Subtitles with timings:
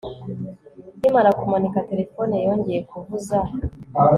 [0.97, 3.37] nkimara kumanika, terefone yongeye kuvuza